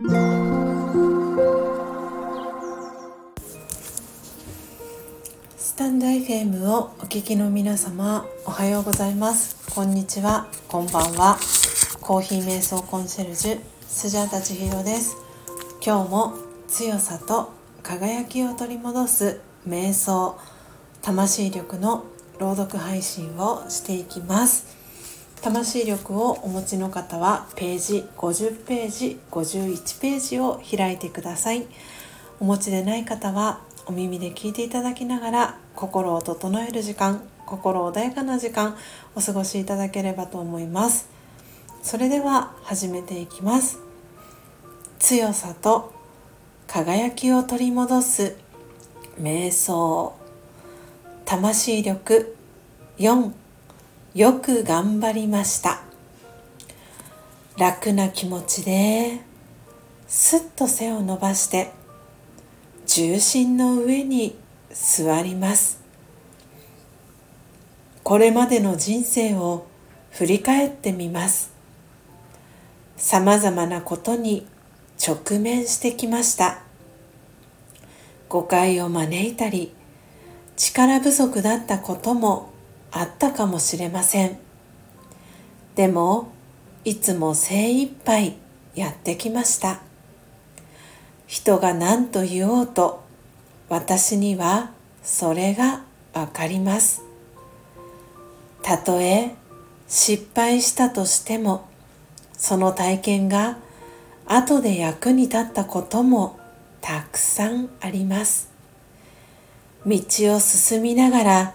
[0.00, 0.04] ス
[5.74, 9.74] タンド FM をお聞きの皆様おはようございます。
[9.74, 10.46] こんにちは。
[10.68, 11.36] こんばんは。
[12.00, 15.16] コーヒー瞑想コンシェルジュスジャータ千尋です。
[15.84, 16.34] 今日も
[16.68, 17.50] 強さと
[17.82, 20.38] 輝きを取り戻す瞑想
[21.02, 22.04] 魂力の
[22.38, 24.77] 朗読配信をしていきます。
[25.40, 31.66] 魂力をお持ちの方はページ50ページ51ページを開いてください。
[32.40, 38.76] お持ちでない方はお耳で聞いていただきながら心を整える時間心穏やかな時間
[39.14, 41.08] お過ごしいただければと思います。
[41.82, 43.78] それでは始めていきます。
[44.98, 45.94] 強さと
[46.66, 48.36] 輝きを取り戻す
[49.20, 50.14] 瞑想。
[51.24, 52.36] 魂力
[52.98, 53.32] 4
[54.14, 55.82] よく頑張りました。
[57.58, 59.20] 楽な気持ちで
[60.06, 61.72] すっと背を伸ばして
[62.86, 64.34] 重心の上に
[64.70, 65.82] 座ります。
[68.02, 69.66] これまでの人生を
[70.12, 71.52] 振り返ってみます。
[72.96, 74.46] さまざまなことに
[75.06, 76.60] 直面してきました。
[78.30, 79.74] 誤解を招いたり
[80.56, 82.56] 力不足だったことも
[82.90, 84.38] あったかもしれません。
[85.74, 86.32] でも
[86.84, 88.36] いつも精一杯
[88.74, 89.80] やってきました。
[91.26, 93.04] 人が何と言おうと
[93.68, 94.70] 私には
[95.02, 95.82] それが
[96.14, 97.02] わかります。
[98.62, 99.34] たとえ
[99.86, 101.68] 失敗したとしても
[102.32, 103.58] その体験が
[104.26, 106.38] 後で役に立ったことも
[106.80, 108.50] たくさんあります。
[109.86, 110.00] 道
[110.34, 111.54] を進みながら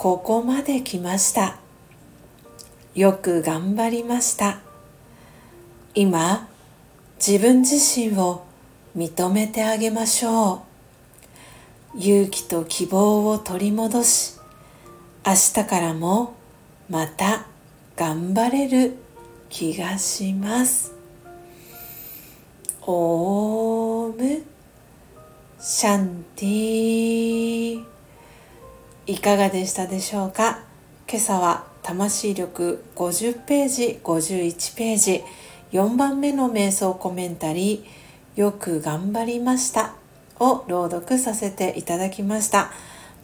[0.00, 1.58] ここまで来ました。
[2.94, 4.60] よく頑張りました。
[5.94, 6.48] 今
[7.18, 8.46] 自分自身を
[8.96, 10.62] 認めてあげましょ
[11.94, 11.98] う。
[11.98, 14.38] 勇気と希望を取り戻し
[15.26, 16.32] 明日からも
[16.88, 17.44] また
[17.94, 18.96] 頑張れる
[19.50, 20.94] 気がします。
[22.86, 24.42] オーム
[25.60, 27.99] シャンティー。
[29.10, 30.60] いかがでしたでしょうか？
[31.08, 35.24] 今朝は魂力50ページ51ページ
[35.72, 39.94] 4番目の瞑想コメンタリーよく頑張りました
[40.38, 42.70] を朗読させていただきました。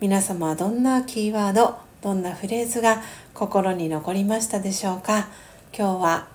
[0.01, 3.01] 皆様はどんなキーワードどんなフレーズが
[3.33, 5.29] 心に残りましたでしょうか？
[5.73, 6.27] 今日は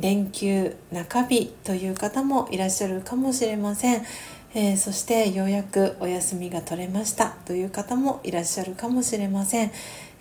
[0.00, 4.02] 連休中日という方もいらっしゃるかもしれません。
[4.58, 7.36] えー、そしてようやくお休みが取れました。
[7.44, 9.70] という方もいらっしゃるかもしれません、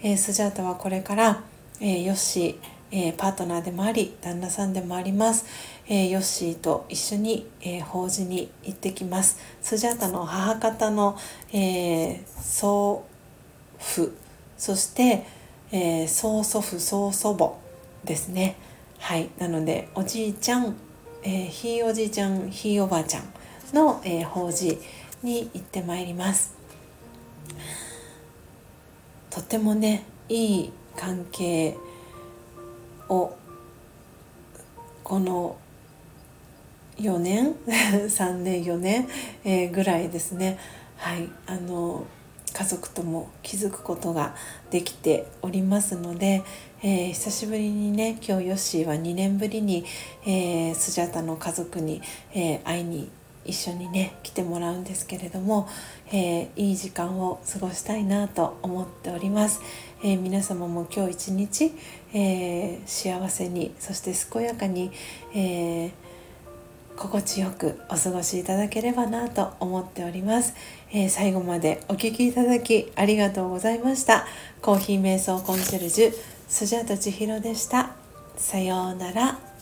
[0.03, 1.41] えー、スジャータはこれから、
[1.79, 5.45] えー、ヨッシー、えパートナーでもあり旦那さんでもあります、
[5.87, 9.39] えヨッシーと一緒に、え法事に行ってきます。
[9.61, 11.17] スジャータの母方の、
[11.53, 13.05] え祖
[13.79, 14.11] 父
[14.57, 15.25] そして、
[15.71, 17.53] え曽祖父曽祖母
[18.03, 18.57] ですね。
[18.99, 19.29] はい。
[19.39, 20.75] なのでおじいちゃん、
[21.23, 23.23] えひいおじいちゃんひいおばあちゃん
[23.73, 24.79] の、えー、法事
[25.23, 26.55] に行ってまいります。
[29.29, 31.75] とてもねいい関係
[33.09, 33.35] を
[35.03, 35.57] この
[36.97, 39.07] 4年 3年4年、
[39.43, 40.57] えー、ぐらいですね。
[40.97, 42.05] はいあの
[42.53, 44.33] 家族とも気づくことが
[44.71, 46.41] できておりますので、
[46.81, 49.83] えー、久しぶりにね今日ヨッシーは2年ぶりに、
[50.25, 52.01] えー、スジャタの家族に、
[52.33, 53.11] えー、会いに
[53.45, 55.67] 一緒にね来てもらうんですけれども、
[56.07, 59.61] えー、いい時間を過ごしたいなと思っております、
[60.03, 61.71] えー、皆様も今日一日、
[62.13, 64.91] えー、幸せにそして健やかに、
[65.33, 65.91] え
[66.97, 70.53] 心地よくお過ごしいただければなと思っております、
[70.91, 74.25] え最後までお聴きいただきありがとうございました。
[74.61, 76.13] コーヒー瞑想コンシェルジュ
[76.47, 77.91] スジャータ千尋でした。
[78.37, 79.54] さようなら。